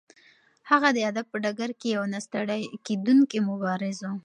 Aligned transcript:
هغه 0.69 0.89
د 0.93 0.97
ادب 1.09 1.25
په 1.31 1.37
ډګر 1.43 1.71
کې 1.79 1.87
یو 1.97 2.03
نه 2.13 2.19
ستړی 2.25 2.61
کېدونکی 2.85 3.39
مبارز 3.49 3.97
و. 4.07 4.11